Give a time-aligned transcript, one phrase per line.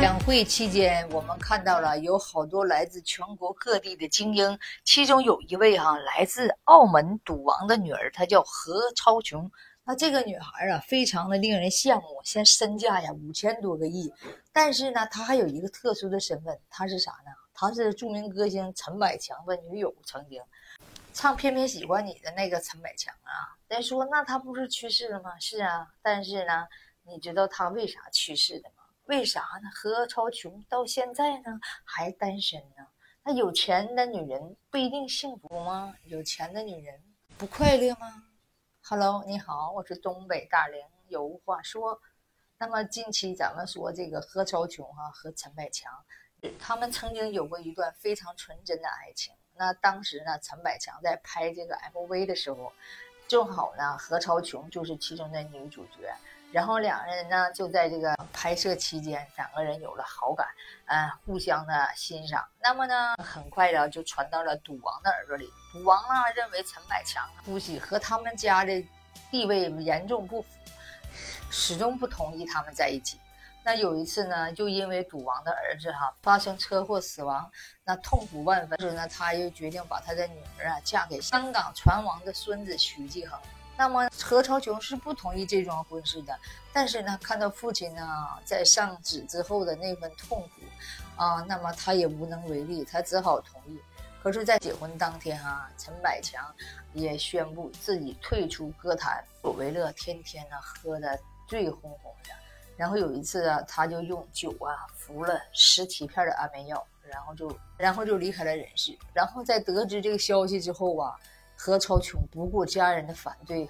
[0.00, 9.50] 两会期间，我们看到了有好多来自全国各地的精英，其中有一位哈、来自澳门赌王的女儿，她叫何超琼。
[9.84, 14.10] 那这个女孩啊，非常的令人羡慕，现身价呀五千多个亿。
[14.52, 17.30] 但是呢，她还有一个特殊的身份，她是啥呢？
[17.52, 20.40] 她是著名歌星陈百强的女友，曾经
[21.12, 23.52] 唱《偏偏喜欢你》的那个陈百强啊。
[23.68, 25.38] 人说那他不是去世了吗？
[25.38, 26.66] 是啊，但是呢，
[27.02, 28.79] 你知道他为啥去世的吗？
[29.10, 29.68] 为啥呢？
[29.74, 32.86] 何超琼到现在呢还单身呢？
[33.24, 35.92] 那有钱的女人不一定幸福吗？
[36.04, 37.02] 有钱的女人
[37.36, 38.22] 不快乐吗
[38.84, 42.00] ？Hello，你好，我是东北大玲，有话说。
[42.56, 45.92] 那么近期咱们说这个何超琼哈、和陈百强，
[46.60, 49.34] 他们曾经有过一段非常纯真的爱情。
[49.56, 52.72] 那当时呢，陈百强在拍这个 MV 的时候，
[53.26, 56.14] 正好呢何超琼就是其中的女主角。
[56.52, 60.46] 然后两人呢就在这个拍摄期间，两个人有了好感，
[60.86, 62.44] 呃，互相的欣赏。
[62.60, 65.48] 那么呢，很快的就传到了赌王的耳朵里。
[65.72, 68.84] 赌王呢认为陈百强夫妻和他们家的
[69.30, 70.48] 地位严重不符，
[71.50, 73.20] 始终不同意他们在一起。
[73.62, 77.48] 那有一次呢，就因为赌王的儿子哈发生车祸死亡，
[77.84, 78.76] 那痛苦万分。
[78.78, 83.38] 之呢，他又决定把他的女儿啊嫁给香港船王的孙子徐继恒。
[83.80, 86.38] 那么何超琼是不同意这桩婚事的，
[86.70, 90.60] 但是呢，看到父亲呢在上纸之后的那份痛苦，
[91.16, 93.80] 啊，那么他也无能为力，他只好同意。
[94.22, 96.54] 可是，在结婚当天啊，陈百强
[96.92, 102.34] 也宣布自己退出歌坛，索维乐天天呢喝的醉哄哄的。
[102.76, 108.94] 然后有一次啊，他就用酒啊服了十七片的安眠药，然后就然后就离开了人世。
[109.14, 111.18] 然后在得知这个消息之后啊。
[111.62, 113.68] 何超琼不顾家人的反对，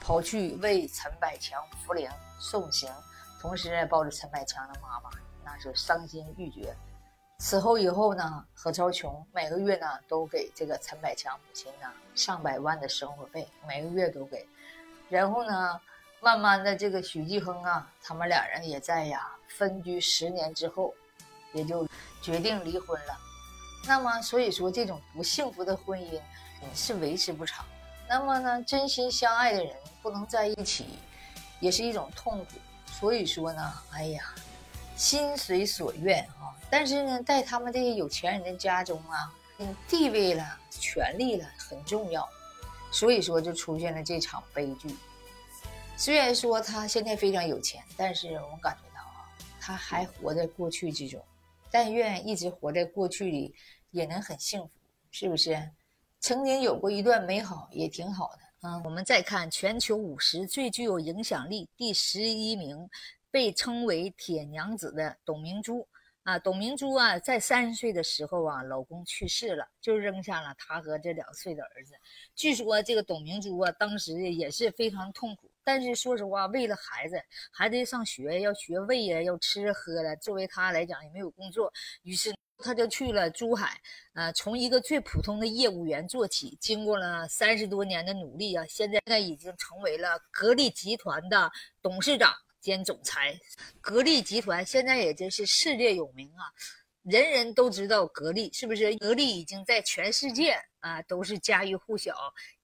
[0.00, 2.90] 跑去为陈百强扶灵送行，
[3.38, 5.10] 同时呢抱着陈百强的妈妈，
[5.44, 6.74] 那是伤心欲绝。
[7.38, 14.48] 此后以后呢，何超琼每个月呢都给这个陈百强母亲呢上百万的生活费，每个月都给。
[15.10, 15.78] 然后呢，
[16.22, 20.94] 慢慢的这个许继亨啊，他们两人也在呀分居十年之后，
[21.52, 21.86] 也就
[22.22, 23.14] 决定离婚了。
[23.86, 26.18] 那么所以说，这种不幸福的婚姻。
[26.74, 27.64] 是维持不长，
[28.08, 30.86] 那么呢，真心相爱的人不能在一起，
[31.58, 32.52] 也是一种痛苦。
[32.86, 34.34] 所以说呢，哎呀，
[34.96, 36.54] 心随所愿啊。
[36.70, 39.32] 但是呢，在他们这些有钱人的家中啊，
[39.88, 42.28] 地位了、权力了很重要，
[42.92, 44.94] 所以说就出现了这场悲剧。
[45.96, 49.28] 虽然说他现在非常有钱，但是我感觉到啊，
[49.60, 51.22] 他还活在过去之中。
[51.70, 53.54] 但愿一直活在过去里，
[53.90, 54.70] 也能很幸福，
[55.10, 55.70] 是不是？
[56.20, 58.68] 曾经有过一段美好，也挺好的。
[58.68, 62.88] 嗯，我们再看全球五十最具有影响力第十一名，
[63.30, 65.88] 被称为“铁娘子”的董明珠
[66.24, 66.38] 啊。
[66.38, 71.94] 董明珠啊，在三十岁的时候啊，老公去世了，就扔下了她和这两岁的儿子。
[72.36, 75.50] 据说这个董明珠啊，当时也是非常痛苦。
[75.64, 77.18] 但是说实话，为了孩子，
[77.50, 82.34] 孩子上学要学位呀，要吃喝的，作为她来讲也没有工作，于是。
[82.62, 83.80] 他就去了珠海，
[84.14, 91.50] 呃，从一个最普通的业务员做起，经过了三十多年的努力啊，现在已经成为了格力集团的
[91.82, 93.38] 董事长兼总裁。
[93.80, 96.44] 格力集团现在也真是世界有名啊，
[97.02, 98.94] 人人都知道格力，是不是？
[98.98, 102.14] 格力已经在全世界啊都是家喻户晓，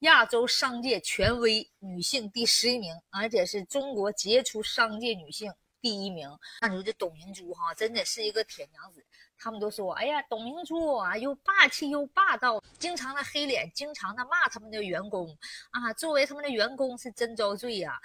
[0.00, 6.28] 亚洲商界权威女性第十一名，而且是中国杰出商界女性第一名。
[6.60, 9.05] 那你说这董明珠哈，真的是一个铁娘子。
[9.38, 15.28] 他们都说：“哎呀，董明珠啊，又霸气又霸道，经常的黑脸，经常的骂他们的员工
[15.70, 15.92] 啊。
[15.92, 18.00] 作为他们的员工是真遭罪呀。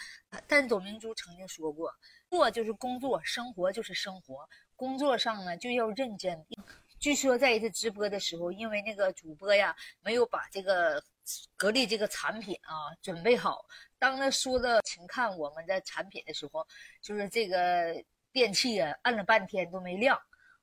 [0.47, 1.94] 但董明珠曾经说过，
[2.30, 4.47] 做就是工作，生活就是生活。
[4.75, 6.46] 工作上呢就要认真。
[7.00, 11.02] 据说在一次直播的时候，因为那个主播呀没有把这个
[11.56, 13.66] 格力这个产品啊准备好，
[13.98, 16.68] 当他说的请看我们的产品的时候，
[17.02, 20.19] 就是这个电器啊按了半天都没亮。”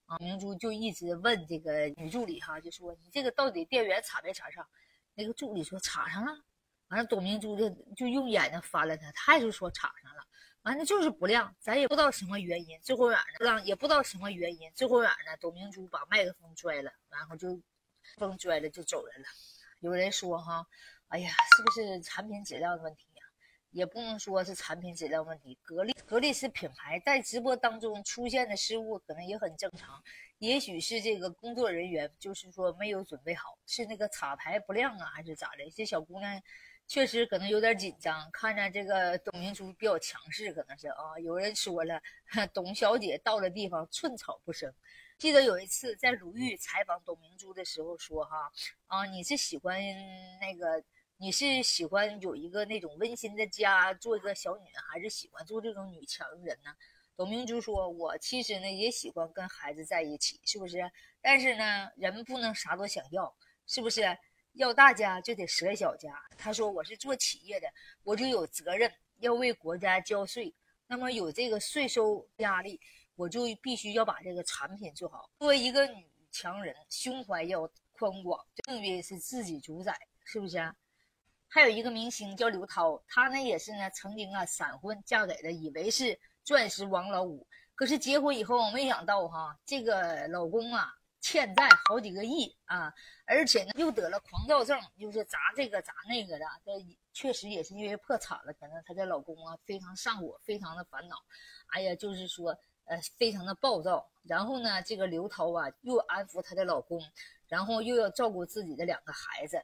[0.09, 4.67] 啊，明珠就一直问这个女助理哈，就说你这个到底电源插没插上？
[5.15, 6.33] 那个助理说插上了。
[6.89, 10.25] 完了，董明珠就就用眼睛翻了他，他还是说插上了。
[10.63, 12.81] 完了就是不亮，咱也不知道什么原因。
[12.81, 14.73] 最后远呢，不亮也不知道什么原因。
[14.75, 17.61] 最后远呢，董明珠把麦克风拽了，然后就
[18.17, 19.29] 风拽了就走人了。
[19.81, 20.67] 有人说哈，
[21.09, 23.05] 哎呀，是不是产品质量的问题？
[23.71, 30.03] 也不能说是产品质量问题，格力格力是品牌，在直播当中出现的失误可能也很正常，
[30.39, 35.71] 也许是这个工作人员就是说没有准备好，是那个插排不亮啊，还是咋的？
[35.71, 36.43] 这小姑娘
[36.87, 41.19] 确实可能有点紧张，看着这个董明珠比较强势，可能是啊。
[41.23, 42.01] 有人说了，
[42.55, 44.73] 董小姐到了地方寸草不生。
[45.19, 48.51] 记得有一次在鲁豫采访董明珠的时候说哈
[48.87, 49.79] 啊，你是喜欢
[50.41, 50.83] 那个，
[51.21, 56.73] 你是喜欢有一个那种温馨的家，做一个小女人，还是喜欢做这种女强人呢？
[57.17, 60.89] 董明珠说，我其实呢也喜欢跟孩子在一起，是不是？
[61.21, 63.35] 但是呢，人不能啥都想要，
[63.67, 64.17] 是不是？
[64.53, 66.15] 要大家就得舍小家。
[66.37, 67.67] 他说：“我是做企业的，
[68.05, 68.89] 我就有责任
[69.19, 70.55] 要为国家交税。
[70.87, 72.81] 那么有这个税收压力，
[73.17, 75.29] 我就必须要把这个产品做好。
[75.41, 80.73] 作为一个女强人，胸怀要宽广，命运是自己主宰，是不是？
[81.49, 92.95] 还有一个明星叫刘涛，她呢也是呢，曾经啊闪婚嫁给了以为是钻石王老五，可是结婚以后没想到哈，这个老公啊。”欠债好几个亿啊，
[93.27, 96.47] 而且呢又得了狂躁症，就是砸这个砸那个的。
[96.65, 96.73] 这
[97.13, 101.17] 确实也是因为破产了，可能她的老公啊非常上火，非常的烦恼。
[101.67, 104.09] 哎呀，就是说呃非常的暴躁。
[104.23, 107.03] 然后呢，这个刘涛啊又安抚她的老公，
[107.49, 109.61] 然后又要照顾自己的两个孩子，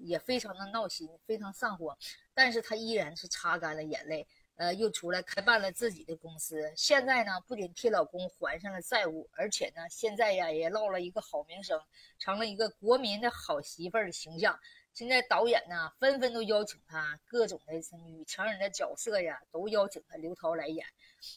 [0.00, 1.96] 也非常的闹心，非常上火。
[2.34, 4.26] 但是她依然是擦干了眼泪。
[4.56, 6.72] 呃，又出来开办了自己的公司。
[6.76, 11.80] 现在呢，不仅替老公还上了债务，而且呢，现在呀也落了一个好名声，
[12.18, 14.58] 成了一个国民的好媳妇儿的形象。
[14.92, 20.84] 现在导演呢，纷纷都邀请她各种的女强人的角色呀，都邀请她刘涛来演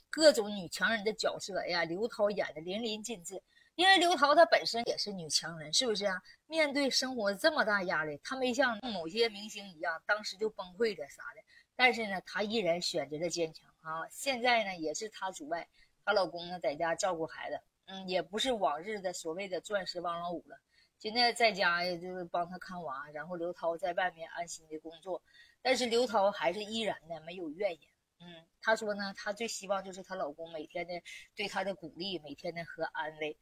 [0.09, 1.83] 各种女强人的角色呀。
[1.83, 3.39] 刘涛演的淋漓尽致，
[3.81, 6.21] 因为刘涛她本身也是女强人，是不是啊？
[6.45, 11.41] 面对生活这么大压力，她没像某些明星一样，当时就崩溃了啥的。
[11.75, 14.07] 但是呢，她依然选择了坚强啊！
[14.11, 15.67] 现在呢，也是她主外，
[16.05, 20.59] 她老公呢在家照顾孩子，嗯，也不是往日的所谓的钻石王老五了。
[20.99, 25.23] 现在在家呀，就是帮她看娃，然后刘涛在外面安心的工作。
[25.63, 30.93] 但是刘涛还是依然的没有怨言，嗯，她说呢，她最希望就是她老公每天的
[31.35, 33.35] 对她的鼓励，每天的和安慰。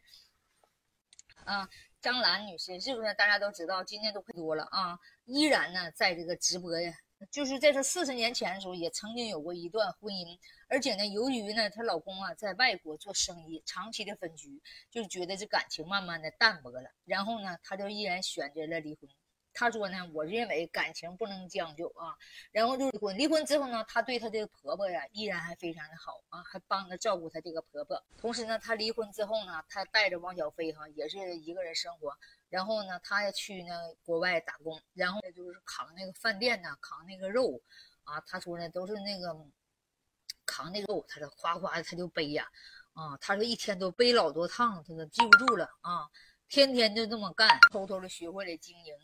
[1.49, 1.67] 啊，
[1.99, 3.83] 张兰女士是不是大家都知道？
[3.83, 6.93] 今年都快多了啊，依然呢在这个直播呀。
[7.31, 19.09] 就是在这四十年前的时候，也曾经有过一段婚姻，而且呢，由于呢，她老公啊在外国做生意，长期的分居，就觉得这感情慢慢的淡薄了，然后呢，她就毅然选择了离婚。
[19.59, 22.15] 她说呢，我认为感情不能将就啊，
[22.53, 23.17] 然后就离婚。
[23.17, 28.01] 离婚之后呢，她对她这个婆婆呀，依然还非常的好啊，还帮着照顾她这个婆婆。
[28.17, 32.17] 同时呢，她离婚之后呢，她带着汪小菲哈，也是一个人生活。
[32.47, 37.61] 然后呢，他要去那国外打工，然后呢就是扛那个饭店呢，扛那个肉，
[38.05, 39.35] 啊，他说呢都是那个
[40.45, 42.47] 扛那个肉，他说夸夸的他就背呀，
[42.93, 46.09] 啊，他说一天都背老多趟，他都记不住了啊，
[46.47, 48.95] 天天就这么干，偷偷的学会了经营。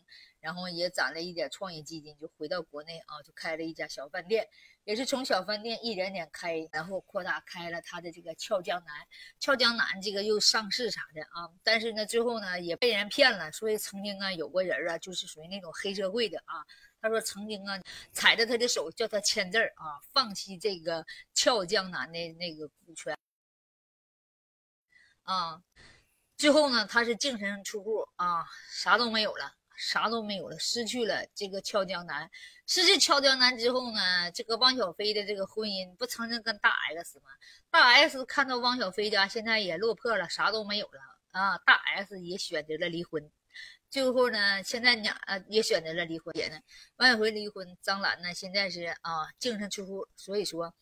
[0.46, 4.48] 然后也攒了一点创业基金，就回到国内啊，就开了一家小饭店，
[4.84, 8.94] 也是从小饭店一点点开，然后扩大开了他的这个俏江南，
[9.40, 11.50] 俏江南这个又上市啥的啊。
[11.64, 16.64] 但是呢，最后呢也被人骗了，所以曾经啊有个人啊，就是属于那种黑社会的啊，
[17.00, 17.82] 他说曾经啊
[18.12, 21.04] 踩着他的手叫他签字啊，放弃这个
[21.34, 23.18] 俏江南的那个股权
[25.24, 25.60] 啊，
[26.36, 29.56] 最后呢他是净身出户啊，啥都没有了。
[29.76, 32.30] 啥都没有了，失去了这个俏江南，
[32.66, 37.30] 失去俏江南之后呢，这个汪小菲的这个婚姻不曾经跟大 S 吗？
[37.70, 41.00] 大 S 看到汪小菲家现在也落魄了，啥都没有了
[41.32, 43.30] 啊，大 S 也选择了离婚，
[43.90, 45.16] 最后呢，现在俩
[45.48, 46.36] 也选择了离婚。
[46.36, 46.58] 也呢，
[46.96, 50.74] 汪小菲离婚，张兰呢现在是啊净身出户，所以说。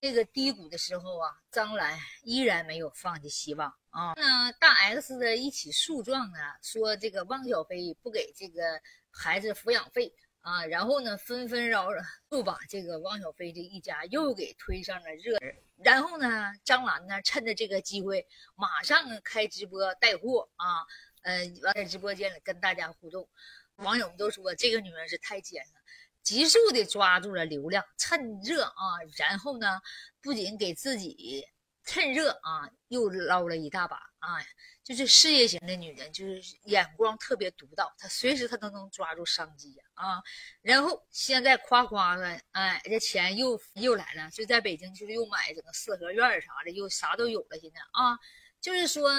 [0.00, 4.14] 这个低谷的时候啊，张兰依然没有放弃希望啊。
[4.16, 8.80] 那大 S 的一起诉状呢，说这个汪小菲不给这个
[9.10, 15.54] 孩子抚养费啊，然后呢，纷纷扰扰又把这个汪小菲这一家又给推上了热门。
[15.84, 20.80] 然后呢，张兰呢，趁着这个机会，马上开直播带货啊，
[21.24, 23.28] 呃，在直播间里跟大家互动。
[23.76, 25.79] 网友们都说这个女人是太奸了。
[26.22, 29.80] 急速的抓住了流量，趁热啊，然后呢，
[30.20, 31.44] 不仅给自己
[31.84, 34.38] 趁热啊，又捞了一大把啊，
[34.84, 40.22] 就是事业型的女人，就是眼光特别独到，她随时她都能抓住商机啊。
[40.62, 47.58] 然后现在夸夸的，哎，这钱又又来了，就在北京，就是又买整个四合院啥的，又啥都有了。
[47.58, 48.18] 现在啊，
[48.60, 49.10] 就是说。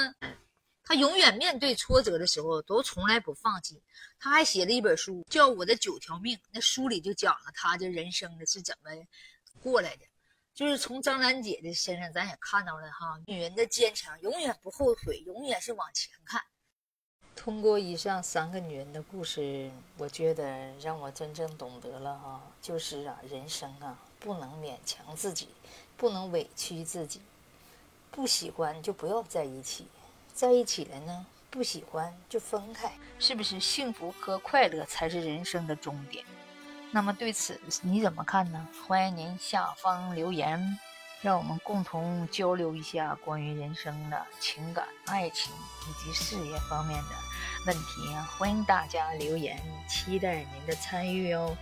[0.92, 3.82] 他永远面对挫折的时候都从来不放弃。
[4.20, 6.36] 他还写了一本书，叫《我的九条命》。
[6.52, 8.92] 那书里就讲了他的人生的是怎么
[9.62, 10.06] 过来的。
[10.54, 16.42] 就是从张兰姐的身上，咱也看到了哈，女人的坚强，永远不后退，永远是往前看。
[17.38, 25.48] 通过以上三个女人的故事，我觉得让我真正懂得了哈，就是啊，人生啊，不能勉强自己，
[25.96, 27.22] 不能委屈自己，
[28.12, 29.88] 不喜欢就不要在一起，
[30.34, 33.60] 在一起了呢，不喜欢就分开，是不是？
[33.60, 36.26] 幸福和快乐才是人生的终点。
[36.92, 38.68] 那么对此你怎么看呢？
[38.88, 40.78] 欢迎您下方留言。
[41.22, 45.54] 让我们共同交流一下关于人生的情感、爱情
[45.88, 47.10] 以及事业方面的
[47.68, 48.28] 问题啊！
[48.40, 51.56] 欢迎大家留言，期待您的参与哦。